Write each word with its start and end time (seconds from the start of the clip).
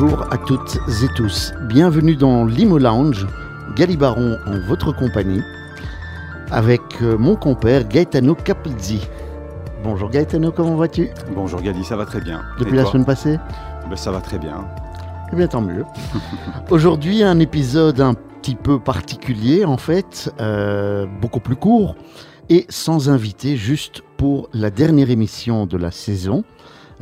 Bonjour 0.00 0.32
à 0.32 0.38
toutes 0.38 0.78
et 1.02 1.08
tous. 1.14 1.52
Bienvenue 1.68 2.16
dans 2.16 2.46
l'Imo 2.46 2.78
Lounge, 2.78 3.26
Galibaron 3.76 4.38
en 4.46 4.58
votre 4.66 4.92
compagnie, 4.92 5.42
avec 6.50 6.80
euh, 7.02 7.18
mon 7.18 7.36
compère 7.36 7.86
Gaetano 7.86 8.34
Capizzi. 8.34 9.06
Bonjour 9.84 10.08
Gaetano, 10.08 10.52
comment 10.52 10.76
vas-tu? 10.76 11.10
Bonjour 11.34 11.60
Gali, 11.60 11.84
ça 11.84 11.96
va 11.96 12.06
très 12.06 12.22
bien. 12.22 12.40
Depuis 12.58 12.76
la 12.76 12.86
semaine 12.86 13.04
passée? 13.04 13.38
Ben, 13.90 13.96
Ça 13.96 14.10
va 14.10 14.22
très 14.22 14.38
bien. 14.38 14.64
Eh 15.34 15.36
bien 15.36 15.48
tant 15.48 15.60
mieux. 15.60 15.84
Aujourd'hui 16.70 17.22
un 17.22 17.38
épisode 17.38 18.00
un 18.00 18.14
petit 18.14 18.54
peu 18.54 18.80
particulier 18.80 19.66
en 19.66 19.76
fait, 19.76 20.32
euh, 20.40 21.04
beaucoup 21.20 21.40
plus 21.40 21.56
court 21.56 21.94
et 22.48 22.64
sans 22.70 23.10
invité, 23.10 23.58
juste 23.58 24.02
pour 24.16 24.48
la 24.54 24.70
dernière 24.70 25.10
émission 25.10 25.66
de 25.66 25.76
la 25.76 25.90
saison. 25.90 26.42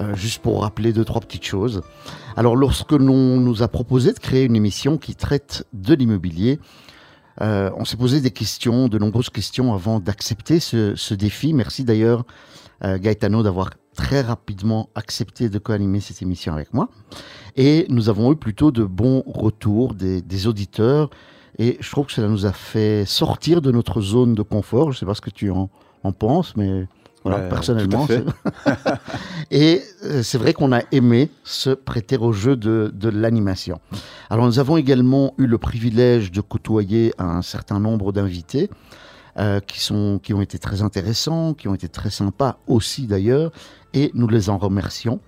Euh, 0.01 0.15
juste 0.15 0.43
pour 0.43 0.63
rappeler 0.63 0.93
deux, 0.93 1.05
trois 1.05 1.21
petites 1.21 1.45
choses. 1.45 1.83
Alors, 2.39 2.55
lorsque 2.55 2.93
l'on 2.93 3.41
nous 3.41 3.65
a 3.65 3.69
proposé 3.69 4.13
de 4.13 4.19
créer 4.21 4.45
une 4.45 4.55
émission 4.55 4.97
qui 4.97 5.17
traite 5.17 5.67
de 5.73 5.93
l'immobilier, 5.93 6.61
euh, 7.41 7.69
on 7.77 7.85
s'est 7.85 7.97
posé 7.97 8.21
des 8.21 8.31
questions, 8.31 8.87
de 8.87 8.97
nombreuses 8.97 9.29
questions 9.29 9.75
avant 9.75 9.99
d'accepter 9.99 10.61
ce, 10.61 11.15
défi. 11.15 11.53
Merci 11.53 11.83
d'ailleurs, 11.83 12.25
euh, 12.85 12.97
Gaetano, 12.97 13.43
d'avoir 13.43 13.71
très 13.97 14.21
rapidement 14.21 14.89
accepté 14.95 15.49
de 15.49 15.59
co-animer 15.59 15.99
cette 15.99 16.23
émission 16.23 16.53
avec 16.53 16.73
moi. 16.73 16.91
Et 17.57 17.87
nous 17.89 18.09
avons 18.09 18.33
eu 18.33 18.37
plutôt 18.37 18.71
de 18.71 18.85
bons 18.85 19.25
retours 19.27 19.95
des, 19.95 20.47
auditeurs. 20.47 21.11
Et 21.59 21.77
je 21.81 21.91
trouve 21.91 22.07
que 22.07 22.13
cela 22.13 22.29
nous 22.29 22.47
a 22.47 22.53
fait 22.53 23.05
sortir 23.05 23.61
de 23.61 23.73
notre 23.73 24.01
zone 24.01 24.37
de 24.37 24.43
confort. 24.43 24.93
Je 24.93 24.99
ne 24.99 25.01
sais 25.01 25.07
pas 25.07 25.17
ce 25.17 25.21
que 25.21 25.31
tu 25.31 25.51
en, 25.51 25.71
en 26.05 26.13
penses, 26.13 26.55
mais 26.57 26.87
personnellement. 27.49 28.07
et 29.51 29.83
euh, 30.05 30.23
c'est 30.23 30.39
vrai 30.39 30.53
qu'on 30.53 30.73
a 30.73 30.83
aimé 30.93 31.31
se 31.45 31.71
prêter 31.71 32.17
au 32.17 32.33
jeu 32.33 32.57
de, 32.57 32.93
de 32.95 33.09
l'animation. 33.09 33.81
Alors 34.31 34.47
nous 34.47 34.59
avons 34.59 34.77
également 34.77 35.35
eu 35.39 35.47
le 35.47 35.59
privilège 35.59 36.33
de 36.33 36.41
côtoyer 36.41 37.13
un 37.19 37.43
certain 37.43 37.81
nombre 37.81 38.13
d'invités. 38.13 38.71
Euh, 39.39 39.61
qui, 39.61 39.79
sont, 39.79 40.19
qui 40.21 40.35
ont 40.35 40.41
été 40.41 40.59
très 40.59 40.83
intéressants, 40.83 41.55
qui 41.55 41.69
ont 41.69 41.75
été 41.75 41.89
très 41.89 42.11
sympas 42.11 42.59
aussi 42.67 43.07
d'ailleurs, 43.07 43.53
et 43.95 44.11
nous 44.13 44.27
les 44.27 44.51
en 44.51 44.59
remercions. 44.59 45.21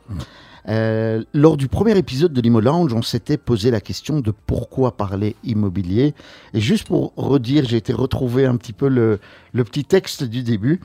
Euh, 0.68 1.22
lors 1.32 1.56
du 1.56 1.68
premier 1.68 1.96
épisode 1.96 2.32
de 2.32 2.40
l'Imo 2.40 2.60
Lounge, 2.60 2.92
on 2.92 3.02
s'était 3.02 3.36
posé 3.36 3.70
la 3.70 3.80
question 3.80 4.20
de 4.20 4.32
pourquoi 4.46 4.96
parler 4.96 5.36
immobilier. 5.44 6.14
Et 6.54 6.60
juste 6.60 6.88
pour 6.88 7.12
redire, 7.16 7.64
j'ai 7.64 7.76
été 7.76 7.92
retrouver 7.92 8.46
un 8.46 8.56
petit 8.56 8.72
peu 8.72 8.88
le, 8.88 9.20
le 9.52 9.64
petit 9.64 9.84
texte 9.84 10.24
du 10.24 10.42
début. 10.42 10.80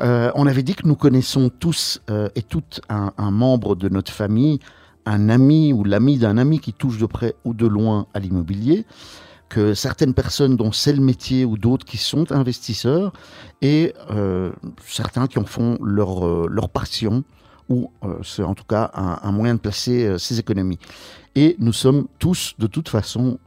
Euh, 0.00 0.30
on 0.34 0.46
avait 0.46 0.62
dit 0.62 0.74
que 0.74 0.86
nous 0.86 0.94
connaissons 0.94 1.50
tous 1.50 2.00
euh, 2.10 2.28
et 2.36 2.42
toutes 2.42 2.80
un, 2.88 3.12
membre 3.30 3.74
de 3.74 3.88
notre 3.88 4.12
famille, 4.12 4.60
un 5.06 5.28
ami 5.28 5.72
ou 5.72 5.84
l'ami 5.84 6.18
d'un 6.18 6.38
ami 6.38 6.60
qui 6.60 6.72
touche 6.72 6.98
de 6.98 7.06
près 7.06 7.34
ou 7.44 7.54
de 7.54 7.66
loin 7.66 8.06
à 8.14 8.20
l'immobilier, 8.20 8.84
que 9.48 9.74
certaines 9.74 10.14
personnes 10.14 10.56
dont 10.56 10.72
c'est 10.72 10.92
le 10.92 11.00
métier 11.00 11.44
ou 11.44 11.56
d'autres 11.56 11.86
qui 11.86 11.96
sont 11.96 12.30
investisseurs, 12.32 13.12
et 13.62 13.94
euh, 14.10 14.52
certains 14.86 15.26
qui 15.26 15.38
en 15.38 15.46
font 15.46 15.78
leur, 15.82 16.48
leur 16.48 16.68
passion, 16.68 17.24
ou 17.70 17.90
c'est 18.22 18.42
en 18.42 18.54
tout 18.54 18.64
cas 18.64 18.90
un, 18.94 19.30
moyen 19.30 19.54
de 19.54 19.60
placer 19.60 20.16
ses 20.18 20.38
économies. 20.38 20.78
Et 21.34 21.54
nous 21.58 21.74
sommes 21.74 22.08
tous, 22.18 22.54
de 22.58 22.66
toute 22.66 22.88
façon, 22.88 23.38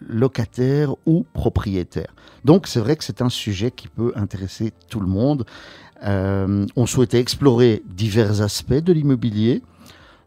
locataires 0.00 0.94
ou 1.04 1.26
propriétaires. 1.34 2.14
Donc 2.42 2.68
c'est 2.68 2.80
vrai 2.80 2.96
que 2.96 3.04
c'est 3.04 3.20
un 3.20 3.28
sujet 3.28 3.70
qui 3.70 3.88
peut 3.88 4.12
intéresser 4.16 4.72
tout 4.88 5.00
le 5.00 5.08
monde. 5.08 5.44
Euh, 6.04 6.66
on 6.76 6.86
souhaitait 6.86 7.20
explorer 7.20 7.82
divers 7.86 8.42
aspects 8.42 8.74
de 8.74 8.92
l'immobilier, 8.92 9.62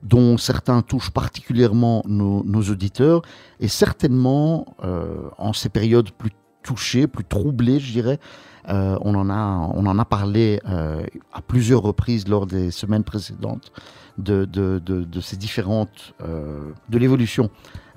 dont 0.01 0.37
certains 0.37 0.81
touchent 0.81 1.11
particulièrement 1.11 2.03
nos, 2.05 2.61
auditeurs, 2.63 3.21
et 3.59 3.67
certainement 3.67 4.75
euh, 4.83 5.29
en 5.37 5.53
ces 5.53 5.69
périodes 5.69 6.11
plus 6.11 6.31
touchées, 6.63 7.07
plus 7.07 7.25
troublées, 7.25 7.79
je 7.79 7.91
dirais, 7.91 8.19
euh, 8.67 8.97
on, 9.01 9.15
en 9.15 9.29
a, 9.29 9.71
on 9.73 9.85
en 9.85 9.97
a 9.97 10.05
parlé 10.05 10.59
à 10.65 11.41
plusieurs 11.41 11.81
reprises 11.81 12.27
lors 12.27 12.45
des 12.45 12.71
semaines 12.71 13.03
précédentes 13.03 13.71
de, 14.17 14.45
de 14.45 15.21
ces 15.21 15.37
différentes, 15.37 16.13
de 16.19 16.97
l'évolution 16.97 17.49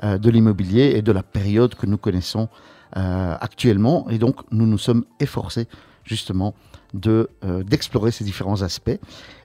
de 0.02 0.30
l'immobilier 0.30 0.94
et 0.96 1.02
de 1.02 1.12
la 1.12 1.22
période 1.22 1.74
que 1.74 1.86
nous 1.86 1.98
connaissons 1.98 2.48
actuellement. 2.92 4.08
Et 4.08 4.18
donc, 4.18 4.36
nous 4.50 4.66
nous 4.66 4.78
sommes 4.78 5.04
efforcés 5.20 5.66
justement 6.04 6.54
de 6.94 7.28
euh, 7.44 7.62
d'explorer 7.62 8.10
ces 8.10 8.24
différents 8.24 8.62
aspects. 8.62 8.98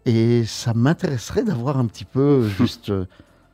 Et 0.05 0.43
ça 0.45 0.73
m'intéresserait 0.73 1.43
d'avoir 1.43 1.77
un 1.77 1.85
petit 1.85 2.05
peu 2.05 2.47
juste 2.57 2.89
euh, 2.89 3.05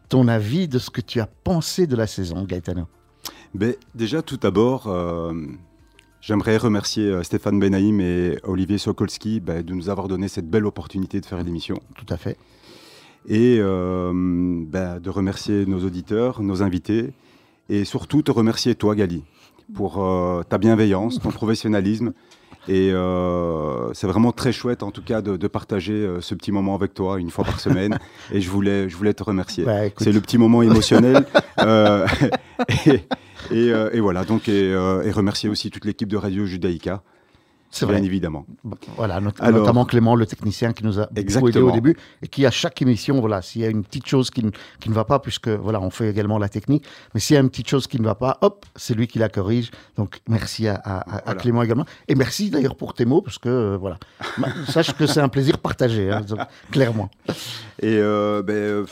ton 0.10 0.28
avis 0.28 0.68
de 0.68 0.80
ce 0.80 0.90
que 0.90 1.02
tu 1.02 1.20
as 1.20 1.28
pensé 1.28 1.88
de 1.88 1.96
la 1.96 2.08
saison, 2.08 2.44
Gaetano. 2.44 2.88
Ben, 3.54 3.76
déjà, 3.94 4.22
tout 4.22 4.38
d'abord, 4.38 4.88
euh, 4.88 5.34
j'aimerais 6.22 6.58
remercier 6.58 7.24
Stéphane 7.24 7.60
Benaïm 7.60 8.02
et 8.02 8.38
Olivier 8.44 8.78
Sokolski 8.78 9.40
ben, 9.40 9.64
de 9.64 9.74
nous 9.74 9.90
avoir 9.90 10.08
donné 10.08 10.28
cette 10.28 10.50
belle 10.50 10.66
opportunité 10.66 11.22
de 11.22 11.26
faire 11.26 11.42
l'émission. 11.44 11.80
Tout 11.96 12.06
à 12.10 12.18
fait. 12.18 12.38
Et 13.28 13.60
ben, 13.60 15.00
de 15.00 15.10
remercier 15.10 15.66
nos 15.66 15.86
auditeurs, 15.86 16.42
nos 16.42 16.62
invités, 16.62 17.14
et 17.70 17.86
surtout 17.86 18.22
te 18.22 18.32
remercier 18.32 18.76
toi, 18.76 18.96
Gali, 18.96 19.24
pour 19.74 19.94
ta 20.50 20.58
bienveillance, 20.58 21.22
ton 21.22 21.30
professionnalisme 21.32 22.12
et 22.68 22.92
euh, 22.92 23.94
c'est 23.94 24.08
vraiment 24.08 24.32
très 24.32 24.52
chouette, 24.52 24.84
en 24.84 24.92
tout 24.92 25.02
cas, 25.02 25.22
de, 25.22 25.48
partager 25.48 25.94
euh, 25.94 26.22
ce 26.22 26.34
petit 26.34 26.52
moment 26.52 26.76
avec 26.76 26.94
toi 26.94 27.20
une 27.20 27.30
fois 27.30 27.44
par 27.44 27.60
semaine. 27.60 28.00
et 28.32 28.42
je 28.42 28.50
voulais, 28.50 28.90
je 28.90 28.96
voulais 28.96 29.14
te 29.14 29.24
remercier. 29.24 29.66
Bah, 29.66 29.82
c'est 29.98 30.12
le 30.12 30.22
petit 30.22 30.38
moment 30.38 30.62
émotionnel. 30.62 31.26
euh, 31.62 32.08
et, 32.86 33.02
et, 33.52 33.74
et, 33.94 34.00
voilà, 34.00 34.24
donc, 34.24 34.48
et, 34.48 34.70
et 34.70 35.12
remercier 35.12 35.50
aussi 35.50 35.72
toute 35.72 35.86
l'équipe 35.86 36.10
de 36.10 36.18
Radio 36.18 36.46
Judaïka 36.46 37.04
c'est 37.74 37.88
Bien 37.88 38.04
évidemment. 38.04 38.46
Voilà, 38.98 39.20
notamment 39.20 39.84
Clément, 39.86 40.16
le 40.16 40.28
technicien 40.28 40.74
qui 40.74 40.84
nous 40.84 41.00
a 41.00 41.08
beaucoup 41.08 41.50
aidé 41.50 41.60
au 41.60 41.72
début 41.72 41.98
et 42.22 42.28
qui 42.28 42.46
à 42.46 42.52
chaque 42.52 42.80
émission, 42.84 43.20
voilà, 43.20 43.42
s'il 43.42 43.64
y 43.64 43.66
a 43.66 43.68
une 43.68 43.84
petite 43.84 44.06
chose 44.06 44.30
qui 44.30 44.46
ne, 44.46 44.52
qui 44.80 44.90
ne 44.90 44.94
va 44.94 45.06
pas, 45.06 45.18
puisque 45.18 45.48
voilà, 45.48 45.82
on 45.82 45.90
fait 45.90 46.08
également 46.08 46.38
la 46.38 46.50
technique, 46.50 46.86
mais 47.16 47.20
s'il 47.20 47.34
y 47.34 47.38
a 47.38 47.40
une 47.42 47.50
petite 47.50 47.68
chose 47.68 47.88
qui 47.88 48.00
ne 48.00 48.06
va 48.06 48.14
pas, 48.14 48.38
hop, 48.42 48.68
c'est 48.76 48.94
lui 48.94 49.08
qui 49.08 49.18
la 49.18 49.28
corrige. 49.28 49.72
Donc 49.98 50.22
merci 50.30 50.68
à, 50.68 50.76
à, 50.76 51.34
Clément 51.34 51.64
également. 51.64 51.86
Et 52.08 52.14
merci 52.14 52.52
d'ailleurs 52.52 52.76
pour 52.76 52.94
tes 52.94 53.06
mots, 53.06 53.24
parce 53.24 53.40
que 53.40 53.50
euh, 53.50 53.78
voilà, 53.78 53.98
sache 54.70 54.94
que 54.94 55.08
c'est 55.08 55.22
un 55.22 55.30
plaisir 55.30 55.58
partagé, 55.58 56.12
hein, 56.12 56.22
clairement. 56.70 57.10
Et 57.82 57.98
euh, 57.98 58.44
ben, 58.44 58.54
euh, 58.54 58.86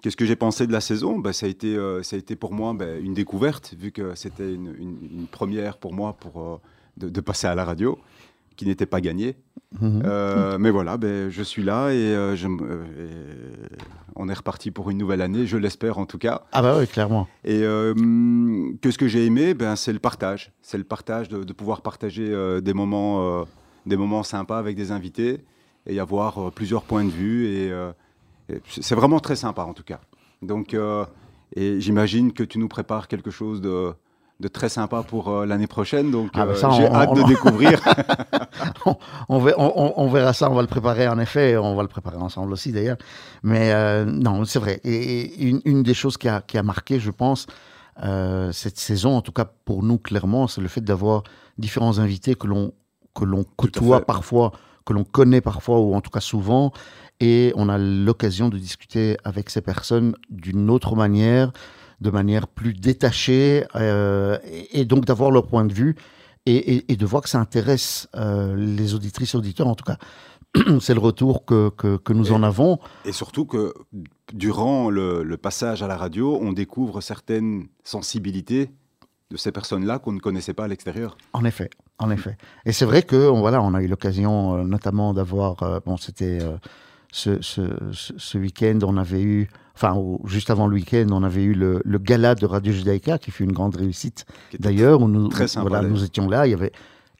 Qu'est-ce 0.00 0.16
que 0.16 0.24
j'ai 0.24 0.36
pensé 0.36 0.66
de 0.66 0.72
la 0.72 0.80
saison? 0.80 1.18
Ben, 1.18 1.34
ça, 1.34 1.44
a 1.44 1.48
été, 1.48 1.76
ça 2.02 2.16
a 2.16 2.18
été 2.18 2.36
pour 2.36 2.54
moi 2.54 2.72
ben, 2.72 3.04
une 3.04 3.12
découverte, 3.12 3.74
vu 3.78 3.92
que 3.92 4.14
c'était 4.14 4.54
une, 4.54 4.72
une, 4.78 5.26
première 5.26 5.76
pour 5.76 5.92
moi 5.92 6.14
pour 6.18 6.60
de, 6.98 7.20
passer 7.20 7.46
à 7.46 7.54
la 7.54 7.64
radio, 7.64 7.98
qui 8.56 8.66
n'était 8.66 8.86
pas 8.86 9.00
gagné. 9.00 9.36
Mhm. 9.80 10.02
Euh, 10.04 10.58
mais 10.58 10.70
voilà, 10.70 10.96
ben, 10.96 11.30
je 11.30 11.42
suis 11.42 11.62
là 11.62 11.86
euh, 11.86 12.36
euh, 12.36 12.84
et, 12.98 13.76
on 14.16 14.28
est 14.28 14.34
reparti 14.34 14.70
pour 14.70 14.90
une 14.90 14.98
nouvelle 14.98 15.20
année, 15.20 15.46
je 15.46 15.56
l'espère 15.56 15.98
en 15.98 16.06
tout 16.06 16.18
cas. 16.18 16.42
Ah 16.52 16.62
bah 16.62 16.76
oui, 16.78 16.86
clairement. 16.86 17.28
Et 17.44 17.60
que 17.60 18.90
ce 18.90 18.98
que 18.98 19.06
j'ai 19.06 19.24
aimé, 19.24 19.54
ben, 19.54 19.76
c'est 19.76 19.92
le 19.92 20.00
partage. 20.00 20.52
C'est 20.60 20.78
le 20.78 20.84
partage 20.84 21.28
de, 21.28 21.52
pouvoir 21.52 21.82
partager 21.82 22.60
des, 22.60 22.74
moments, 22.74 23.46
des 23.86 23.96
moments 23.96 24.24
sympas 24.24 24.58
avec 24.58 24.76
des 24.76 24.90
invités 24.90 25.44
et 25.86 25.94
y 25.94 26.00
avoir 26.00 26.50
plusieurs 26.50 26.82
points 26.82 27.04
de 27.04 27.10
vue. 27.10 27.46
Et, 27.46 27.68
et 28.48 28.60
c'est 28.80 28.96
vraiment 28.96 29.20
très 29.20 29.36
sympa 29.36 29.62
en 29.62 29.72
tout 29.72 29.84
cas. 29.84 30.00
Donc, 30.42 30.76
et 31.54 31.80
j'imagine 31.80 32.32
que 32.32 32.42
tu 32.42 32.58
nous 32.58 32.68
prépares 32.68 33.06
quelque 33.06 33.30
chose 33.30 33.60
de 33.60 33.92
de 34.40 34.46
très 34.46 34.68
sympa 34.68 35.02
pour 35.02 35.28
euh, 35.28 35.46
l'année 35.46 35.66
prochaine. 35.66 36.10
Donc, 36.10 36.30
ah, 36.34 36.46
euh, 36.46 36.54
j'ai 36.76 36.86
hâte 36.86 37.12
de 37.14 37.22
découvrir. 37.24 37.80
on, 39.28 40.08
verra 40.08 40.32
ça, 40.32 40.50
on 40.50 40.54
va 40.54 40.62
le 40.62 40.68
préparer 40.68 41.08
en 41.08 41.18
effet. 41.18 41.56
On 41.56 41.74
va 41.74 41.82
le 41.82 41.88
préparer 41.88 42.18
ensemble 42.18 42.52
aussi 42.52 42.70
d'ailleurs. 42.70 42.98
Mais 43.42 43.72
euh, 43.72 44.04
non, 44.04 44.44
c'est 44.44 44.60
vrai. 44.60 44.80
Et, 44.84 45.48
une, 45.48 45.82
des 45.82 45.94
choses 45.94 46.16
qui 46.16 46.28
a, 46.28 46.40
qui 46.40 46.56
a 46.56 46.62
marqué, 46.62 47.00
je 47.00 47.10
pense, 47.10 47.46
cette 48.52 48.78
saison, 48.78 49.16
en 49.16 49.22
tout 49.22 49.32
cas 49.32 49.46
pour 49.64 49.82
nous 49.82 49.98
clairement, 49.98 50.46
c'est 50.46 50.60
le 50.60 50.68
fait 50.68 50.80
d'avoir 50.80 51.24
différents 51.56 51.98
invités 51.98 52.36
que 52.36 52.46
l'on 52.46 52.72
que 53.12 53.24
l'on 53.24 53.42
côtoie 53.42 54.06
parfois, 54.06 54.52
que 54.86 54.92
l'on 54.92 55.02
connaît 55.02 55.40
parfois, 55.40 55.80
ou 55.80 55.96
en 55.96 56.00
tout 56.00 56.10
cas 56.10 56.20
souvent, 56.20 56.72
et 57.18 57.52
on 57.56 57.68
a 57.68 57.76
l'occasion 57.76 58.48
de 58.48 58.56
discuter 58.56 59.16
avec 59.24 59.50
ces 59.50 59.60
personnes 59.60 60.14
d'une 60.30 60.70
autre 60.70 60.94
manière, 60.94 61.50
de 62.00 62.10
manière 62.10 62.46
plus 62.48 62.74
détachée 62.74 63.64
euh, 63.74 64.38
et, 64.72 64.84
donc 64.84 65.04
d'avoir 65.04 65.30
leur 65.30 65.46
point 65.46 65.64
de 65.64 65.72
vue 65.72 65.96
et, 66.46 66.96
de 66.96 67.06
voir 67.06 67.22
que 67.22 67.28
ça 67.28 67.38
intéresse 67.38 68.08
euh, 68.16 68.56
les 68.56 68.94
auditrices 68.94 69.34
et 69.34 69.36
auditeurs 69.36 69.66
en 69.66 69.74
tout 69.74 69.84
cas. 69.84 69.98
C'est 70.80 70.94
le 70.94 71.00
retour 71.00 71.44
que, 71.44 71.68
que, 71.68 72.12
nous 72.14 72.32
en 72.32 72.42
avons. 72.42 72.78
Et 73.04 73.12
surtout 73.12 73.44
que 73.44 73.74
durant 74.32 74.88
le, 74.88 75.36
passage 75.36 75.82
à 75.82 75.86
la 75.86 75.98
radio, 75.98 76.38
on 76.40 76.52
découvre 76.52 77.02
certaines 77.02 77.66
sensibilités 77.84 78.70
de 79.30 79.36
ces 79.36 79.52
personnes-là 79.52 79.98
qu'on 79.98 80.12
ne 80.12 80.20
connaissait 80.20 80.54
pas 80.54 80.64
à 80.64 80.68
l'extérieur. 80.68 81.18
En 81.34 81.44
effet, 81.44 81.68
en 81.98 82.10
effet. 82.10 82.38
Et 82.64 82.72
c'est 82.72 82.86
vrai 82.86 83.02
que 83.02 83.26
voilà, 83.26 83.60
on 83.60 83.74
a 83.74 83.82
eu 83.82 83.88
l'occasion 83.88 84.54
euh, 84.54 84.62
notamment 84.62 85.12
d'avoir, 85.12 85.82
bon, 85.84 85.98
c'était 85.98 86.38
ce, 87.12 87.42
ce, 87.42 87.62
ce 87.92 88.38
week-end, 88.38 88.78
on 88.84 88.96
avait 88.96 89.22
eu 89.22 89.50
enfin 89.80 90.18
juste 90.24 90.50
avant 90.50 90.66
le 90.66 90.74
week-end, 90.74 91.06
on 91.10 91.22
avait 91.22 91.44
eu 91.44 91.54
le, 91.54 91.80
gala 91.98 92.34
de 92.34 92.46
Radio 92.46 92.72
Judaïka 92.72 93.18
qui 93.18 93.30
fut 93.30 93.44
une 93.44 93.52
grande 93.52 93.76
réussite. 93.76 94.26
D'ailleurs, 94.58 95.06
nous, 95.06 95.30
voilà, 95.56 95.82
nous 95.82 96.02
étions 96.02 96.28
là, 96.28 96.46
il 96.46 96.50
y 96.50 96.54
avait 96.54 96.72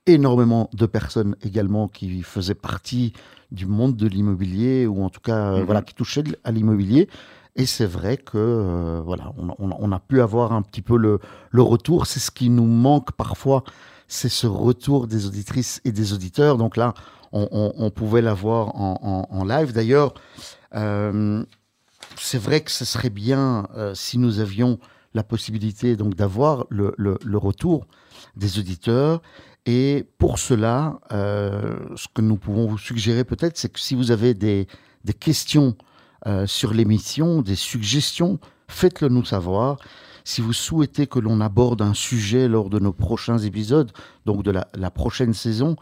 énormément 0.06 0.68
de 0.72 0.86
personnes 0.86 1.36
également 1.42 1.86
qui 1.86 2.22
faisaient 2.22 2.54
partie 2.54 3.12
du 3.52 3.66
monde 3.66 3.96
de 3.96 4.08
l'immobilier 4.08 4.86
ou 4.86 5.04
en 5.04 5.08
tout 5.08 5.20
cas 5.20 5.52
mhm. 5.52 5.62
voilà 5.64 5.82
qui 5.82 5.94
touchaient 5.94 6.24
à 6.44 6.50
l'immobilier. 6.50 7.08
Et 7.54 7.66
c'est 7.66 7.86
vrai 7.86 8.16
que 8.16 8.36
euh, 8.36 9.00
voilà, 9.04 9.32
on, 9.58 9.92
a 9.92 9.98
pu 9.98 10.20
avoir 10.20 10.52
un 10.52 10.62
petit 10.62 10.82
peu 10.82 10.96
le, 10.96 11.18
le 11.50 11.62
retour. 11.62 12.06
C'est 12.06 12.20
ce 12.20 12.30
qui 12.30 12.50
nous 12.50 12.66
manque 12.66 13.12
parfois, 13.12 13.64
c'est 14.06 14.28
ce 14.28 14.46
retour 14.46 15.08
des 15.08 15.26
auditrices 15.26 15.80
et 15.84 15.90
des 15.90 16.12
auditeurs. 16.12 16.56
Donc 16.56 16.76
là, 16.76 16.94
on, 17.32 17.90
pouvait 17.90 18.22
l'avoir 18.22 18.76
en, 18.76 19.26
en, 19.28 19.44
live. 19.44 19.72
D'ailleurs, 19.72 20.14
euh, 20.74 21.44
c'est 22.20 22.38
vrai 22.38 22.60
que 22.60 22.70
ce 22.70 22.84
serait 22.84 23.10
bien 23.10 23.68
euh, 23.76 23.94
si 23.94 24.18
nous 24.18 24.40
avions 24.40 24.78
la 25.14 25.22
possibilité 25.22 25.96
donc 25.96 26.14
d'avoir 26.14 26.66
le, 26.70 26.92
retour 27.34 27.86
des 28.36 28.58
auditeurs. 28.58 29.22
Et 29.66 30.06
pour 30.18 30.38
cela, 30.38 30.98
ce 31.10 32.06
que 32.14 32.22
nous 32.22 32.36
pouvons 32.36 32.66
vous 32.66 32.78
suggérer 32.78 33.24
peut-être, 33.24 33.56
c'est 33.56 33.70
que 33.72 33.80
si 33.80 33.94
vous 33.94 34.10
avez 34.10 34.34
des, 34.34 34.66
questions 35.18 35.76
euh, 36.26 36.46
sur 36.46 36.74
l'émission, 36.74 37.42
des 37.42 37.54
suggestions, 37.54 38.40
faites-le 38.66 39.08
nous 39.08 39.24
savoir. 39.24 39.78
Si 40.24 40.40
vous 40.40 40.52
souhaitez 40.52 41.06
que 41.06 41.20
l'on 41.20 41.40
aborde 41.40 41.80
un 41.80 41.94
sujet 41.94 42.48
lors 42.48 42.70
de 42.70 42.78
nos 42.78 42.92
prochains 42.92 43.38
épisodes, 43.38 43.92
donc 44.26 44.42
de 44.42 44.50
la, 44.50 44.90
prochaine 44.90 45.32
saison, 45.32 45.76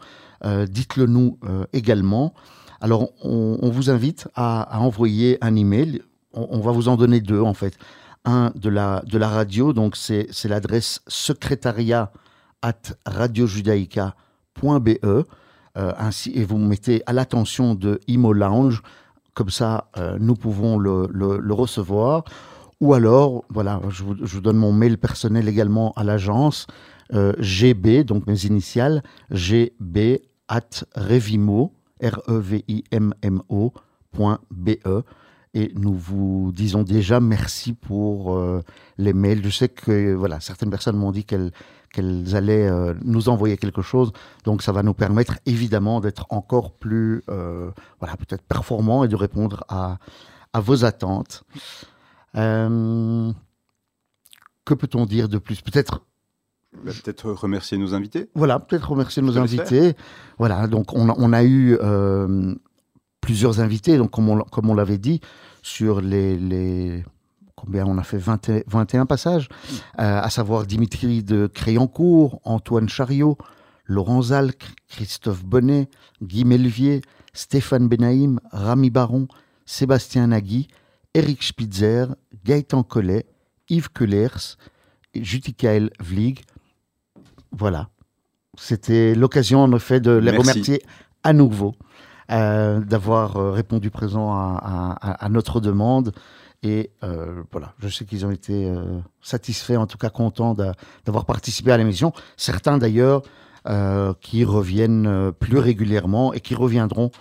euh, 0.45 0.67
dites-le 0.67 1.07
nous 1.07 1.39
euh, 1.43 1.65
également. 1.73 2.33
Alors, 2.79 3.09
on, 3.23 3.69
vous 3.69 3.89
invite 3.89 4.27
à, 4.35 4.79
envoyer 4.79 5.37
un 5.41 5.55
email. 5.55 6.03
On, 6.33 6.59
va 6.59 6.71
vous 6.71 6.87
en 6.87 6.97
donner 6.97 7.21
deux, 7.21 7.41
en 7.41 7.53
fait. 7.53 7.77
Un 8.25 8.51
de 8.55 8.69
la, 8.69 9.03
de 9.05 9.17
la 9.17 9.29
radio, 9.29 9.73
donc 9.73 9.95
c'est 9.95 10.27
l'adresse 10.45 11.01
secrétariat 11.07 12.11
at 12.61 12.81
radiojudaïca.be. 13.05 15.25
ainsi, 15.75 16.31
et 16.35 16.43
vous 16.43 16.57
mettez 16.57 17.01
à 17.05 17.13
l'attention 17.13 17.75
de 17.75 17.99
Imo 18.07 18.33
Lounge 18.33 18.81
comme 19.37 19.51
ça, 19.51 19.91
euh, 19.97 20.17
nous 20.19 20.33
pouvons 20.33 20.79
le, 20.79 21.53
recevoir. 21.53 22.23
Ou 22.81 22.95
alors, 22.95 23.45
voilà, 23.49 23.79
je 23.89 24.03
vous, 24.03 24.41
donne 24.41 24.57
mon 24.57 24.73
mail 24.73 24.97
personnel 24.97 25.47
également 25.47 25.93
à 25.95 26.03
l'agence, 26.03 26.65
euh, 27.13 27.33
gb, 27.39 28.03
donc 28.03 28.25
mes 28.25 28.45
initiales, 28.45 29.03
gb 29.29 30.21
at 30.47 30.83
revimo, 30.95 31.71
r 32.01 32.19
e 32.27 32.39
v 32.39 32.63
i 32.67 32.83
m 32.91 33.13
m 33.21 33.41
e. 33.51 33.69
Et 35.57 35.71
nous 35.73 35.95
vous 35.95 36.51
disons 36.53 36.83
déjà 36.83 37.19
merci 37.19 37.73
pour 37.73 38.37
euh, 38.37 38.61
les 38.99 39.11
mails. 39.11 39.43
Je 39.43 39.49
sais 39.49 39.69
que 39.69 40.13
voilà, 40.13 40.39
certaines 40.39 40.69
personnes 40.69 40.97
m'ont 40.97 41.11
dit 41.11 41.25
qu'elles 41.25 41.51
qu'elles 41.91 42.35
allaient 42.35 42.67
euh, 42.67 42.93
nous 43.03 43.27
envoyer 43.27 43.57
quelque 43.57 43.81
chose. 43.81 44.11
Donc 44.43 44.61
ça 44.61 44.71
va 44.71 44.83
nous 44.83 44.93
permettre 44.93 45.39
évidemment 45.47 45.99
d'être 45.99 46.27
encore 46.29 46.73
plus, 46.73 47.23
euh, 47.29 47.71
voilà, 47.99 48.15
peut-être 48.17 48.43
performants 48.43 49.03
et 49.03 49.07
de 49.07 49.15
répondre 49.15 49.63
à, 49.67 49.97
à 50.53 50.59
vos 50.59 50.85
attentes. 50.85 51.43
Que 52.35 53.33
peut-on 54.75 55.07
dire 55.07 55.27
de 55.27 55.39
plus? 55.39 55.61
Peut-être 55.61 56.01
bah, 56.85 56.91
Peut-être 57.03 57.31
remercier 57.31 57.79
nos 57.79 57.95
invités. 57.95 58.29
Voilà, 58.35 58.59
peut-être 58.59 58.91
remercier 58.91 59.23
nos 59.23 59.39
invités. 59.39 59.95
Voilà, 60.37 60.67
donc 60.67 60.93
on 60.93 61.09
a, 61.09 61.15
on 61.17 61.33
a 61.33 61.43
eu 61.43 61.79
plusieurs 63.21 63.59
invités, 63.59 63.97
donc 63.97 64.11
comme 64.11 64.29
on, 64.29 64.39
comme 64.41 64.69
on 64.69 64.75
l'avait 64.75 64.97
dit, 64.97 65.21
sur 65.61 66.01
les, 66.01 66.37
les 66.37 67.03
combien 67.55 67.85
on 67.85 67.97
a 67.97 68.03
fait 68.03 68.19
21 68.19 69.05
passages, 69.05 69.49
euh, 69.99 70.21
à 70.21 70.29
savoir 70.29 70.65
Dimitri 70.65 71.23
de 71.23 71.47
Créancourt, 71.47 72.39
Antoine 72.43 72.87
Chariot, 72.87 73.37
Laurent 73.85 74.21
Zalc, 74.21 74.63
Christophe 74.87 75.43
Bonnet, 75.43 75.89
Guy 76.21 76.45
Melvier, 76.45 77.01
Stéphane 77.33 77.87
Benaïm, 77.87 78.39
Rami 78.51 78.89
Baron, 78.89 79.27
Sébastien 79.65 80.27
Nagui, 80.27 80.67
Eric 81.13 81.41
Spitzer, 81.41 82.05
Gaëtan 82.45 82.83
Collet, 82.83 83.25
Yves 83.69 83.89
Kellers, 83.89 84.57
Jutikael 85.15 85.89
Vlig. 85.99 86.41
Voilà. 87.51 87.89
C'était 88.57 89.15
l'occasion, 89.15 89.63
en 89.63 89.73
effet, 89.75 89.99
de 89.99 90.11
les 90.11 90.31
remercier 90.31 90.81
à 91.23 91.33
nouveau 91.33 91.75
d'avoir 92.29 93.37
euh, 93.37 93.51
répondu 93.51 93.89
présent 93.89 94.33
à 94.33 95.29
notre 95.29 95.59
demande. 95.59 96.13
Et 96.63 96.91
euh, 97.03 97.43
voilà, 97.51 97.73
je 97.79 97.87
sais 97.87 98.05
qu'ils 98.05 98.25
ont 98.25 98.31
été 98.31 98.65
euh, 98.65 98.99
satisfaits, 99.21 99.75
en 99.75 99.85
tout 99.85 99.97
cas 99.97 100.09
contents 100.09 100.55
d'avoir 101.05 101.25
participé 101.25 101.71
à 101.71 101.77
l'émission. 101.77 102.13
Certains 102.35 102.77
d'ailleurs 102.77 103.21
euh, 103.67 104.13
qui 104.21 104.43
reviennent 104.43 105.31
plus 105.39 105.59
régulièrement 105.59 106.33
et 106.33 106.39
qui 106.39 106.55
reviendront 106.55 107.11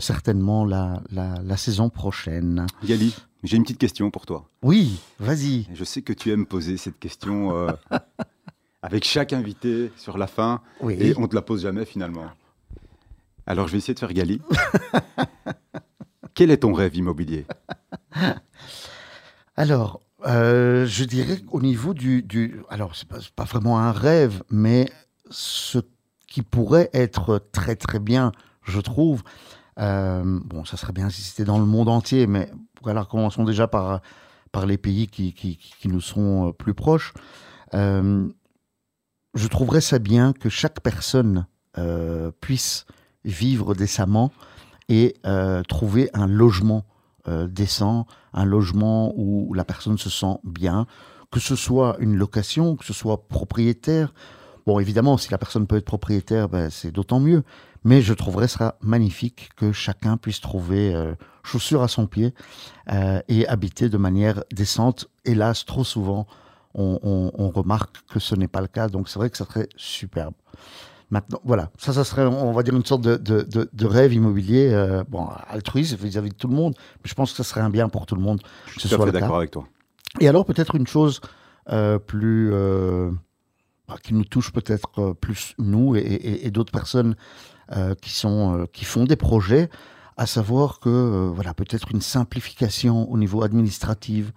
certainement 0.00 0.64
la, 0.64 1.00
la, 1.12 1.56
saison 1.56 1.90
prochaine. 1.90 2.66
Gali, 2.84 3.14
j'ai 3.44 3.56
une 3.56 3.62
petite 3.62 3.78
question 3.78 4.10
pour 4.10 4.26
toi. 4.26 4.48
Oui, 4.62 4.98
vas-y. 5.20 5.68
Je 5.74 5.84
sais 5.84 6.02
que 6.02 6.12
tu 6.12 6.32
aimes 6.32 6.44
poser 6.44 6.76
cette 6.76 6.98
question 6.98 7.68
avec 8.82 9.04
chaque 9.04 9.32
invité 9.32 9.92
sur 9.96 10.18
la 10.18 10.26
fin 10.26 10.60
et 10.90 11.14
on 11.16 11.20
ne 11.20 11.26
te 11.28 11.36
la 11.36 11.42
pose 11.42 11.62
jamais 11.62 11.84
finalement. 11.84 12.24
Alors 13.46 13.68
je 13.68 13.72
vais 13.72 13.78
essayer 13.78 13.94
de 13.94 13.98
faire 13.98 14.12
Gali. 14.12 14.40
Quel 16.34 16.50
est 16.50 16.58
ton 16.58 16.72
rêve 16.72 16.96
immobilier? 16.96 17.46
Alors, 19.56 20.00
euh, 20.26 20.86
je 20.86 21.04
dirais 21.04 21.38
qu'au 21.40 21.60
niveau 21.60 21.94
du, 21.94 22.22
du 22.22 22.60
alors 22.68 22.94
c'est 22.94 23.08
pas, 23.08 23.18
pas 23.34 23.44
vraiment 23.44 23.78
un 23.78 23.92
rêve, 23.92 24.42
mais 24.50 24.90
ce 25.30 25.78
qui 26.26 26.42
pourrait 26.42 26.90
être 26.92 27.38
très 27.52 27.76
très 27.76 27.98
bien, 27.98 28.32
je 28.62 28.80
trouve. 28.80 29.22
Euh, 29.78 30.40
bon, 30.44 30.64
ça 30.64 30.76
serait 30.76 30.92
bien 30.92 31.08
si 31.10 31.22
c'était 31.22 31.44
dans 31.44 31.58
le 31.58 31.64
monde 31.64 31.88
entier, 31.88 32.26
mais 32.26 32.50
voilà, 32.82 33.04
commençons 33.04 33.44
déjà 33.44 33.68
par 33.68 34.00
par 34.52 34.66
les 34.66 34.78
pays 34.78 35.06
qui, 35.06 35.32
qui, 35.32 35.88
nous 35.88 36.00
sont 36.00 36.48
euh, 36.48 36.52
plus 36.52 36.74
proches. 36.74 37.12
Je 37.72 39.48
trouverais 39.50 39.82
ça 39.82 39.98
bien 39.98 40.32
que 40.32 40.48
chaque 40.48 40.80
personne 40.80 41.46
puisse 42.40 42.86
vivre 43.26 43.74
décemment 43.74 44.32
et 44.88 45.16
euh, 45.26 45.62
trouver 45.64 46.08
un 46.14 46.26
logement 46.26 46.84
euh, 47.28 47.46
décent, 47.48 48.06
un 48.32 48.44
logement 48.44 49.12
où 49.16 49.52
la 49.52 49.64
personne 49.64 49.98
se 49.98 50.08
sent 50.08 50.38
bien, 50.44 50.86
que 51.30 51.40
ce 51.40 51.56
soit 51.56 51.96
une 51.98 52.16
location, 52.16 52.76
que 52.76 52.84
ce 52.84 52.92
soit 52.92 53.26
propriétaire. 53.28 54.14
Bon, 54.64 54.78
évidemment, 54.78 55.18
si 55.18 55.30
la 55.30 55.38
personne 55.38 55.66
peut 55.66 55.76
être 55.76 55.84
propriétaire, 55.84 56.48
ben, 56.48 56.70
c'est 56.70 56.92
d'autant 56.92 57.20
mieux. 57.20 57.42
Mais 57.84 58.00
je 58.00 58.14
trouverais 58.14 58.48
ça 58.48 58.78
magnifique 58.80 59.50
que 59.56 59.70
chacun 59.72 60.16
puisse 60.16 60.40
trouver 60.40 60.94
euh, 60.94 61.14
chaussures 61.44 61.82
à 61.82 61.88
son 61.88 62.06
pied 62.06 62.32
et 63.28 63.46
habiter 63.46 63.88
de 63.88 63.96
manière 63.96 64.42
décente. 64.52 65.08
Hélas, 65.24 65.64
trop 65.64 65.84
souvent, 65.84 66.26
on, 66.74 66.98
on, 67.02 67.30
on 67.34 67.50
remarque 67.50 67.98
que 68.08 68.18
ce 68.18 68.34
n'est 68.34 68.48
pas 68.48 68.60
le 68.60 68.66
cas. 68.66 68.88
Donc 68.88 69.08
c'est 69.08 69.18
vrai 69.18 69.30
que 69.30 69.36
ça 69.36 69.44
serait 69.44 69.68
superbe. 69.76 70.34
Maintenant, 71.10 71.40
voilà, 71.44 71.70
ça, 71.78 71.92
ça 71.92 72.02
serait, 72.02 72.26
on 72.26 72.52
va 72.52 72.64
dire, 72.64 72.74
une 72.74 72.84
sorte 72.84 73.02
de, 73.02 73.16
de, 73.16 73.68
de, 73.72 73.86
rêve 73.86 74.12
immobilier, 74.12 74.70
euh, 74.72 75.04
bon, 75.08 75.28
altruiste 75.48 75.96
vis-à-vis 75.96 76.30
de 76.30 76.34
tout 76.34 76.48
le 76.48 76.54
monde, 76.54 76.74
mais 76.76 77.08
je 77.08 77.14
pense 77.14 77.30
que 77.30 77.36
ça 77.36 77.44
serait 77.44 77.60
un 77.60 77.70
bien 77.70 77.88
pour 77.88 78.06
tout 78.06 78.16
le 78.16 78.22
monde. 78.22 78.40
Je 78.66 78.80
suis 78.80 78.88
tout 78.88 79.10
d'accord 79.12 79.36
avec 79.36 79.52
toi. 79.52 79.68
Et 80.20 80.26
alors, 80.26 80.44
peut-être 80.44 80.74
une 80.74 80.86
chose 80.86 81.20
euh, 81.70 81.98
plus. 81.98 82.50
Euh, 82.52 83.10
bah, 83.86 83.96
qui 84.02 84.14
nous 84.14 84.24
touche 84.24 84.52
peut-être 84.52 85.12
plus 85.12 85.54
nous 85.58 85.94
et, 85.94 86.00
et, 86.00 86.46
et 86.46 86.50
d'autres 86.50 86.72
personnes 86.72 87.14
qui, 88.02 88.10
sont, 88.10 88.66
qui 88.72 88.84
font 88.84 89.04
des 89.04 89.14
projets, 89.14 89.70
à 90.16 90.26
savoir 90.26 90.80
que, 90.80 91.30
voilà, 91.32 91.54
peut-être 91.54 91.92
une 91.92 92.00
simplification 92.00 93.08
au 93.08 93.16
niveau 93.16 93.44
administratif 93.44 94.32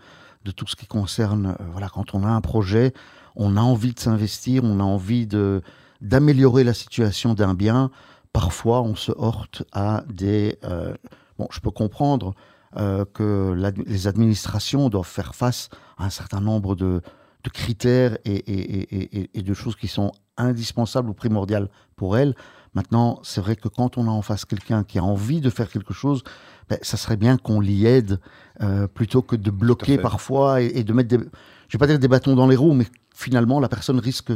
de 0.45 0.51
tout 0.51 0.67
ce 0.67 0.75
qui 0.75 0.85
concerne, 0.85 1.55
voilà, 1.71 1.89
quand 1.89 2.13
on 2.13 2.23
a 2.23 2.27
un 2.27 2.41
projet, 2.41 2.93
on 3.35 3.57
a 3.57 3.61
envie 3.61 3.93
de 3.93 3.99
s'investir, 3.99 4.63
on 4.63 4.79
a 4.79 4.83
envie 4.83 5.25
de 5.25 5.63
d'améliorer 6.01 6.63
la 6.63 6.73
situation 6.73 7.33
d'un 7.33 7.53
bien, 7.53 7.91
parfois 8.33 8.81
on 8.81 8.95
se 8.95 9.11
heurte 9.11 9.63
à 9.71 10.03
des... 10.07 10.57
Euh, 10.63 10.93
bon, 11.37 11.47
je 11.51 11.59
peux 11.59 11.71
comprendre 11.71 12.33
euh, 12.77 13.05
que 13.13 13.55
les 13.87 14.07
administrations 14.07 14.89
doivent 14.89 15.07
faire 15.07 15.35
face 15.35 15.69
à 15.97 16.05
un 16.05 16.09
certain 16.09 16.39
nombre 16.39 16.75
de, 16.75 17.01
de 17.43 17.49
critères 17.49 18.17
et, 18.25 18.35
et, 18.35 19.17
et, 19.17 19.29
et, 19.33 19.41
de 19.41 19.53
choses 19.53 19.75
qui 19.75 19.87
sont 19.87 20.11
indispensables 20.37 21.09
ou 21.09 21.13
primordiales 21.13 21.69
pour 21.95 22.17
elles. 22.17 22.35
Maintenant, 22.75 23.19
c'est 23.23 23.41
vrai 23.41 23.55
que 23.55 23.67
quand 23.67 23.97
on 23.97 24.07
a 24.07 24.11
en 24.11 24.21
face 24.21 24.45
quelqu'un 24.45 24.83
qui 24.83 24.99
a 24.99 25.03
envie 25.03 25.41
de 25.41 25.49
faire 25.49 25.69
quelque 25.69 25.93
chose, 25.93 26.23
ben, 26.69 26.77
ça 26.83 26.97
serait 26.97 27.17
bien 27.17 27.37
qu'on 27.37 27.59
l'y 27.59 27.85
aide 27.87 28.19
euh, 28.61 28.87
plutôt 28.87 29.21
que 29.21 29.35
de 29.35 29.49
bloquer 29.49 29.97
parfois 29.97 30.61
et, 30.61 30.83
de 30.83 30.93
mettre 30.93 31.09
des, 31.09 31.17
je 31.17 31.77
vais 31.77 31.79
pas 31.79 31.87
dire 31.87 31.97
des 31.97 32.07
bâtons 32.07 32.35
dans 32.35 32.47
les 32.47 32.55
roues, 32.55 32.73
mais 32.73 32.85
finalement 33.15 33.59
la 33.59 33.69
personne 33.69 33.99
risque 33.99 34.31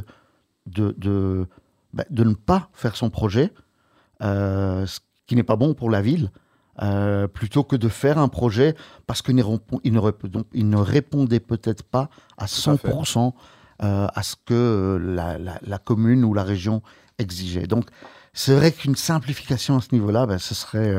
de, 0.65 0.93
de, 0.98 1.46
bah, 1.93 2.05
de 2.10 2.24
ne 2.24 2.34
pas 2.34 2.70
faire 2.74 2.96
son 2.96 3.10
projet, 3.10 3.51
euh, 4.22 4.86
ce 4.86 5.00
qui 5.27 5.36
n'est 5.36 5.43
pas 5.43 5.55
bon 5.55 5.74
pour 5.74 5.89
la 5.89 6.01
ville. 6.01 6.32
euh, 6.82 7.27
plutôt 7.27 7.63
que 7.63 7.75
de 7.75 7.88
faire 7.88 8.17
un 8.17 8.27
projet 8.29 8.75
parce 9.05 9.22
qu'il 9.22 9.36
ne, 9.36 9.43
il 9.84 9.93
ne, 9.93 10.01
il 10.53 10.70
ne 10.70 10.77
répondait 10.77 11.39
peut-être 11.39 11.84
pas 11.84 12.10
à 12.38 12.46
100% 12.48 13.34
à, 13.79 14.20
à, 14.20 14.24
ce 14.24 14.36
que 14.43 14.98
la, 15.00 15.38
la, 15.38 15.60
la, 15.62 15.77
commune 15.77 16.24
ou 16.24 16.34
la 16.34 16.43
région 16.43 16.82
exigeait. 17.20 17.67
Donc, 17.67 17.89
c'est 18.34 18.55
vrai 18.55 18.72
qu'une 18.72 18.96
simplification 18.96 19.77
à 19.77 19.82
ce 19.82 19.89
niveau-là, 19.93 20.25
ben, 20.25 20.39
ce 20.39 20.55
serait, 20.55 20.96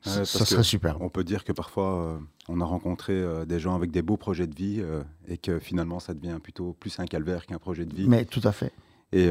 ça 0.00 0.24
serait 0.24 0.62
super. 0.62 1.00
On 1.02 1.10
peut 1.10 1.24
dire 1.24 1.44
que 1.44 1.52
parfois, 1.52 2.18
on 2.48 2.60
a 2.60 2.64
rencontré 2.64 3.22
des 3.46 3.60
gens 3.60 3.74
avec 3.74 3.90
des 3.90 4.00
beaux 4.02 4.16
projets 4.16 4.46
de 4.46 4.54
vie 4.54 4.82
et 5.28 5.36
que 5.36 5.58
finalement, 5.58 6.00
ça 6.00 6.14
devient 6.14 6.38
plutôt 6.42 6.74
plus 6.80 6.98
un 7.00 7.06
calvaire 7.06 7.44
qu'un 7.44 7.58
projet 7.58 7.84
de 7.84 7.94
vie. 7.94 8.08
Mais 8.08 8.24
tout 8.24 8.40
à 8.44 8.52
fait. 8.52 8.72
Et 9.12 9.30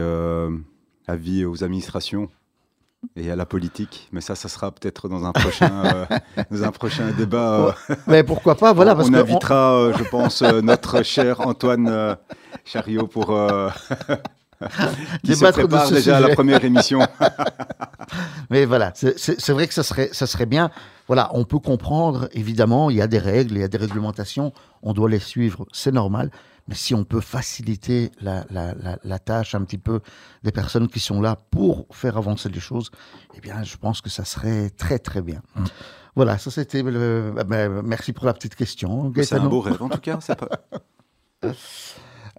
avis 1.08 1.46
aux 1.46 1.64
administrations 1.64 2.30
et 3.16 3.32
à 3.32 3.36
la 3.36 3.46
politique. 3.46 4.08
Mais 4.12 4.22
ça, 4.22 4.36
ça 4.36 4.48
sera 4.48 4.72
peut-être 4.72 5.10
dans 5.10 5.26
un 5.26 5.32
prochain, 5.32 5.84
euh, 5.86 6.06
dans 6.52 6.64
un 6.64 6.72
prochain 6.72 7.12
débat. 7.12 7.74
Euh. 7.90 7.96
Mais 8.08 8.24
pourquoi 8.24 8.56
pas 8.56 8.74
Voilà, 8.74 8.96
parce 8.96 9.10
on 9.10 9.14
invitera, 9.14 9.76
euh, 9.76 9.94
je 9.98 10.04
pense, 10.04 10.42
notre 10.42 11.04
cher 11.04 11.42
Antoine 11.42 12.18
Chariot 12.66 13.08
pour 13.08 13.28
qui 15.24 15.36
se 15.36 15.46
prépare 15.52 15.90
déjà 15.90 16.18
à 16.18 16.20
la 16.20 16.36
première 16.36 16.64
émission. 16.64 17.00
Mais 18.50 18.66
voilà, 18.66 18.94
c'est 18.94 19.50
vrai 19.50 19.68
que 19.68 19.74
ça 19.74 19.84
serait, 19.84 20.10
ça 20.12 20.28
serait 20.28 20.46
bien. 20.46 20.70
Voilà, 21.08 21.30
on 21.34 21.44
peut 21.44 21.60
comprendre, 21.60 22.30
évidemment, 22.34 22.90
il 22.90 22.98
y 22.98 23.02
a 23.02 23.08
des 23.08 23.20
règles, 23.20 23.56
il 23.56 23.62
y 23.62 23.64
a 23.64 23.68
des 23.68 23.78
réglementations, 23.78 24.54
on 24.82 24.94
doit 24.94 25.10
les 25.10 25.20
suivre, 25.20 25.66
c'est 25.74 25.92
normal. 25.92 26.30
Mais 26.72 26.78
si 26.78 26.96
on 26.96 27.04
peut 27.04 27.20
faciliter 27.20 28.12
la, 28.22 28.46
la, 28.50 28.74
la, 28.76 28.98
la, 29.04 29.20
tâche 29.20 29.56
un 29.56 29.64
petit 29.66 29.78
peu 29.78 30.00
des 30.44 30.54
personnes 30.54 30.88
qui 30.88 31.02
sont 31.02 31.20
là 31.20 31.36
pour 31.36 31.86
faire 31.92 32.16
avancer 32.16 32.48
les 32.48 32.62
choses, 32.62 32.92
eh 33.36 33.42
bien, 33.42 33.62
je 33.64 33.76
pense 33.76 34.00
que 34.00 34.10
ça 34.10 34.24
serait 34.24 34.70
très, 34.70 34.98
très 34.98 35.22
bien. 35.22 35.42
Mm. 35.58 35.64
Voilà, 36.16 36.38
ça 36.38 36.50
c'était 36.50 36.82
le. 36.82 37.34
Ben, 37.46 37.82
merci 37.82 38.14
pour 38.14 38.26
la 38.26 38.34
petite 38.34 38.56
question. 38.56 39.12
C'est 39.18 39.34
un 39.34 39.50
beau 39.50 39.60
rêve, 39.60 39.84
en 39.84 39.90
tout 39.90 40.00
cas. 40.00 40.18
Pas... 40.18 41.52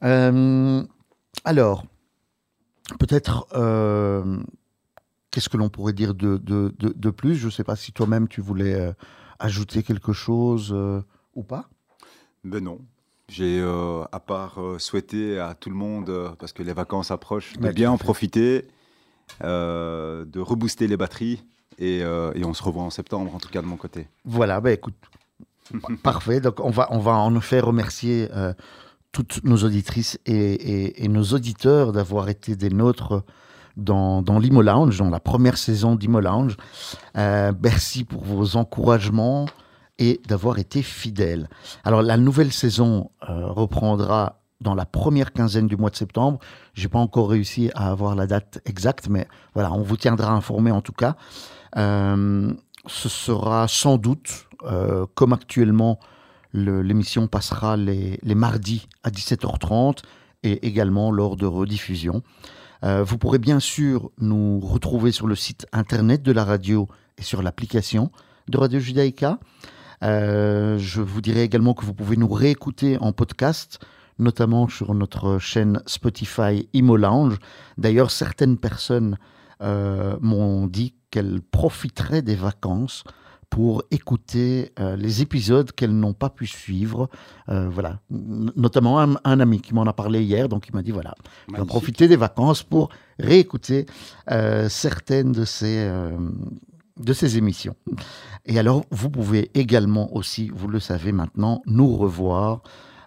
euh, 0.05 0.83
alors, 1.45 1.85
peut-être. 2.99 3.47
Euh, 3.55 4.43
Qu'est-ce 5.31 5.51
que 5.51 5.59
l'on 5.59 5.69
pourrait 5.69 5.93
dire 5.95 6.15
de, 6.15 6.39
de, 6.39 6.75
de, 6.79 6.89
de 6.95 7.11
plus? 7.11 7.37
Je 7.37 7.47
ne 7.47 7.51
sais 7.51 7.65
pas 7.65 7.77
si 7.77 7.93
toi-même 7.93 8.29
tu 8.29 8.41
voulais 8.41 8.75
euh, 8.75 8.93
ajouter 9.39 9.83
quelque 9.83 10.15
chose 10.15 10.75
ou 11.35 11.43
pas? 11.43 11.69
Ben 12.45 12.65
non, 12.65 12.81
j'ai, 13.33 13.61
euh, 13.61 14.05
à 14.12 14.21
part 14.21 14.61
euh, 14.61 14.79
souhaiter 14.79 15.39
à 15.39 15.55
tout 15.55 15.71
le 15.71 15.75
monde, 15.75 16.11
euh, 16.11 16.29
parce 16.39 16.53
que 16.53 16.62
les 16.62 16.75
vacances 16.75 17.11
approchent, 17.11 17.55
de 17.55 17.73
bien 17.73 17.91
en 17.91 17.97
profiter, 17.97 18.69
de 19.41 20.39
rebooster 20.39 20.87
les 20.87 20.97
batteries. 20.97 21.43
Et, 21.79 22.01
et, 22.01 22.45
on 22.45 22.53
se 22.53 22.62
revoit 22.62 22.83
en 22.83 22.91
septembre, 22.91 23.35
en 23.35 23.39
tout 23.39 23.49
cas 23.49 23.62
de 23.62 23.67
mon 23.67 23.77
côté. 23.77 24.07
Voilà, 24.25 24.61
bah 24.61 24.73
écoute, 24.73 24.95
parfait. 26.03 26.41
Donc 26.41 26.61
on 26.61 26.71
va, 26.71 26.87
on 26.91 26.99
va 26.99 27.12
en 27.12 27.35
effet 27.35 27.61
remercier 27.61 28.29
toutes 29.11 29.43
nos 29.43 29.57
auditrices 29.57 30.21
et, 30.27 30.35
et, 30.35 31.05
et 31.05 31.09
nos 31.09 31.25
auditeurs 31.25 31.93
d'avoir 31.93 32.29
été 32.29 32.55
des 32.55 32.69
nôtres 32.69 33.25
dans, 33.77 34.21
dans 34.21 34.39
l'Imo 34.39 34.61
Lounge, 34.61 34.99
dans 34.99 35.09
la 35.11 35.19
première 35.19 35.57
saison 35.57 35.97
d'Imo 35.97 36.21
Lounge. 36.21 36.57
merci 37.17 38.05
pour 38.05 38.23
vos 38.23 38.57
encouragements, 38.57 39.47
et 39.99 40.20
d'avoir 40.26 40.58
été 40.58 40.82
fidèle. 40.82 41.49
Alors 41.84 42.02
la 42.02 42.16
nouvelle 42.16 42.52
saison 42.52 43.11
euh, 43.28 43.46
reprendra 43.46 44.40
dans 44.61 44.75
la 44.75 44.87
première 44.87 45.32
quinzaine 45.32 45.66
du 45.66 45.76
mois 45.76 45.90
de 45.90 45.96
septembre. 45.96 46.38
J'ai 46.75 46.88
pas 46.88 46.99
encore 46.99 47.30
réussi 47.30 47.70
à 47.75 47.90
avoir 47.90 48.14
la 48.14 48.26
date 48.26 48.61
exacte, 48.64 49.08
mais 49.08 49.26
voilà, 49.54 49.72
on 49.72 49.82
vous 49.82 49.96
tiendra 49.96 50.32
informé 50.32 50.70
en 50.70 50.80
tout 50.80 50.92
cas. 50.92 51.16
Euh, 51.76 52.52
ce 52.87 53.08
sera 53.08 53.66
sans 53.68 53.96
doute, 53.96 54.49
euh, 54.64 55.06
comme 55.14 55.32
actuellement, 55.32 55.99
l'émission 56.54 57.28
passera 57.28 57.76
les, 57.76 58.18
mardis 58.25 58.88
à 59.02 59.11
17h30 59.11 59.99
et 60.42 60.66
également 60.66 61.11
lors 61.11 61.37
de 61.37 61.46
rediffusion. 61.46 62.22
Vous 62.82 63.16
pourrez 63.16 63.38
bien 63.38 63.61
sûr 63.61 64.11
nous 64.18 64.58
retrouver 64.58 65.12
sur 65.12 65.28
le 65.28 65.37
site 65.37 65.66
internet 65.72 66.22
de 66.22 66.32
la 66.32 66.44
radio 66.44 66.88
et 67.16 67.22
sur 67.22 67.40
l'application 67.40 68.11
de 68.49 68.58
Radio 68.58 68.80
Judaïka. 68.80 69.38
Euh, 70.02 70.78
je 70.78 71.00
vous 71.00 71.21
dirai 71.21 71.42
également 71.42 71.75
que 71.75 71.85
vous 71.85 71.94
pouvez 71.94 72.16
nous 72.16 72.28
réécouter 72.28 72.99
en 72.99 73.12
podcast, 73.12 73.78
notamment 74.18 74.68
sur 74.68 74.94
notre 74.94 75.38
chaîne 75.38 75.80
Spotify 75.87 76.68
Imo 76.73 76.97
Lounge. 76.97 77.37
D'ailleurs, 77.78 78.11
certaines 78.11 78.59
personnes 78.59 79.16
euh, 79.62 80.16
m'ont 80.21 80.66
dit 80.66 80.94
qu'elles 81.11 81.40
profiteraient 81.40 82.23
des 82.23 82.35
vacances 82.35 83.04
pour 83.49 83.85
écouter 83.90 84.73
euh, 84.80 84.97
les 84.97 85.21
épisodes 85.21 85.71
qu'elles 85.71 85.94
n'ont 85.94 86.14
pas 86.14 86.30
pu 86.30 86.47
suivre. 86.47 87.09
Euh, 87.49 87.68
voilà, 87.68 88.00
notamment 88.11 88.99
un, 88.99 89.14
un, 89.23 89.40
ami 89.40 89.61
qui 89.61 89.75
m'en 89.75 89.85
a 89.85 89.92
parlé 89.92 90.25
hier, 90.25 90.49
donc 90.49 90.66
il 90.68 90.75
m'a 90.75 90.82
dit 90.82 90.90
voilà, 90.90 91.14
je 91.49 91.61
vais 91.61 91.66
profiter 91.66 92.09
des 92.09 92.16
vacances 92.16 92.62
pour 92.62 92.88
réécouter 93.21 93.87
certaines 94.68 95.32
de 95.32 95.44
ces 95.44 95.87
de 96.99 97.12
ces 97.12 97.38
émissions. 97.38 97.75
Et 98.46 98.58
alors, 98.58 98.84
vous 98.90 99.11
pouvez 99.11 99.50
également 99.54 100.14
aussi, 100.14 100.50
vous 100.54 100.68
le 100.68 100.80
savez 100.80 101.12
maintenant, 101.12 101.62
nous 101.66 101.96
revoir 101.96 102.62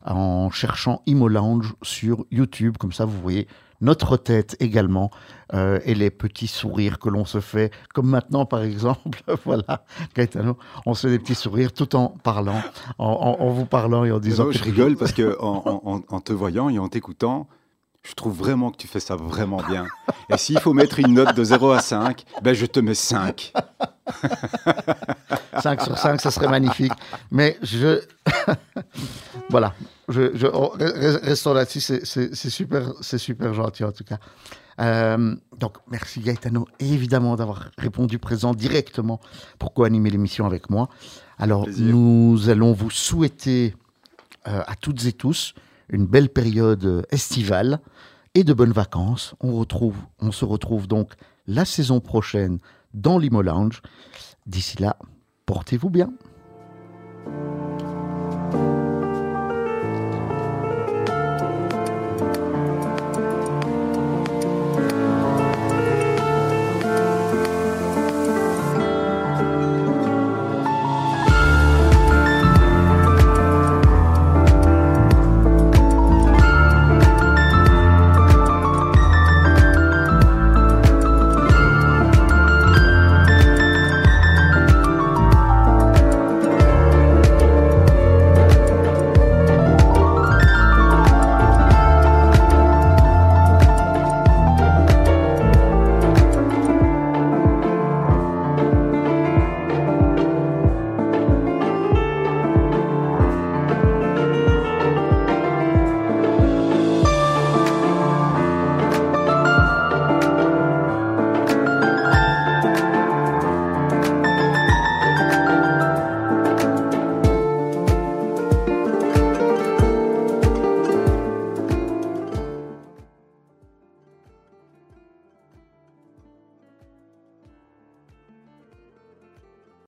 en 0.06 0.50
cherchant 0.50 1.02
Imo 1.06 1.28
Lounge 1.28 1.74
sur 1.82 2.26
YouTube. 2.32 2.78
Comme 2.78 2.94
ça, 2.94 3.06
vous 3.06 3.20
voyez 3.22 3.48
notre 3.82 4.18
tête 4.18 4.56
également 4.60 5.12
euh, 5.54 5.80
et 5.84 5.96
les 5.96 6.10
petits 6.10 6.48
sourires 6.48 7.00
que 7.00 7.10
l'on 7.10 7.26
se 7.26 7.40
fait, 7.40 7.72
comme 7.94 8.08
maintenant 8.08 8.46
par 8.46 8.62
exemple, 8.62 9.22
voilà, 9.46 9.84
Gaetano, 10.16 10.58
on 10.86 10.94
se 10.94 11.08
fait 11.08 11.12
des 11.12 11.20
petits 11.20 11.36
sourires 11.36 11.74
tout 11.74 11.96
en 11.96 12.10
parlant, 12.10 12.62
en, 12.98 13.06
en, 13.40 13.44
en 13.44 13.50
vous 13.52 13.66
parlant 13.66 14.06
et 14.06 14.12
en 14.12 14.20
disant. 14.20 14.46
Non, 14.46 14.52
je 14.52 14.64
rigole 14.64 14.96
parce 14.96 15.12
que 15.12 15.38
en, 15.40 15.82
en, 15.84 16.02
en 16.08 16.20
te 16.22 16.34
voyant 16.34 16.70
et 16.70 16.80
en 16.80 16.88
t'écoutant, 16.88 17.48
je 18.06 18.14
trouve 18.14 18.38
vraiment 18.38 18.72
que 18.72 18.78
tu 18.78 18.88
fais 18.88 19.00
ça 19.00 19.16
vraiment 19.16 19.62
bien. 19.68 19.86
Et 20.30 20.38
s'il 20.38 20.60
faut 20.60 20.74
mettre 20.74 21.00
une 21.00 21.14
note 21.14 21.36
de 21.36 21.44
0 21.44 21.72
à 21.72 21.80
5, 21.80 22.24
ben 22.42 22.54
je 22.54 22.66
te 22.66 22.80
mets 22.80 22.94
5. 22.94 23.52
5 25.62 25.82
sur 25.84 25.98
5, 25.98 26.22
ça 26.22 26.32
serait 26.32 26.48
magnifique. 26.48 26.94
Mais 27.32 27.58
je. 27.64 28.02
voilà. 29.50 29.74
Je, 30.08 30.36
je, 30.36 30.46
restons 31.26 31.54
là-dessus, 31.54 31.82
c'est 31.82 32.50
super, 32.50 32.94
super 33.02 33.54
gentil 33.56 33.84
en 33.84 33.92
tout 33.92 34.04
cas. 34.04 34.20
Euh, 34.80 35.36
donc, 35.58 35.78
merci 35.90 36.20
Gaetano, 36.20 36.68
évidemment, 36.80 37.36
d'avoir 37.36 37.72
répondu 37.78 38.20
présent 38.20 38.54
directement 38.54 39.20
pour 39.58 39.74
co-animer 39.74 40.12
l'émission 40.12 40.46
avec 40.46 40.70
moi. 40.70 40.90
Alors, 41.40 41.64
Plaisir. 41.64 41.96
nous 41.96 42.50
allons 42.50 42.74
vous 42.74 42.92
souhaiter 42.92 43.74
euh, 44.48 44.62
à 44.68 44.76
toutes 44.76 45.06
et 45.06 45.14
tous 45.14 45.56
une 45.90 46.06
belle 46.06 46.30
période 46.30 47.06
estivale 47.12 47.80
et 48.34 48.44
de 48.44 48.54
bonnes 48.54 48.72
vacances. 48.72 49.36
On, 49.40 49.52
se 50.32 50.46
retrouve 50.46 50.88
donc 50.88 51.14
la 51.48 51.66
saison 51.66 52.00
prochaine 52.00 52.60
dans 52.94 53.18
l'Imo 53.18 53.42
Lounge. 53.42 53.82
D'ici 54.46 54.82
là, 54.82 54.98
portez-vous 55.46 55.90
bien. 55.90 56.12